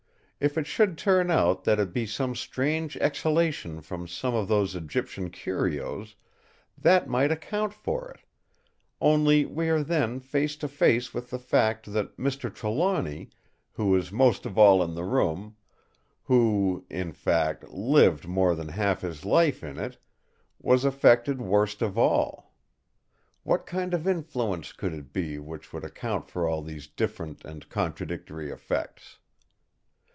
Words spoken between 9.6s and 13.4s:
are then face to face with the fact that Mr. Trelawny,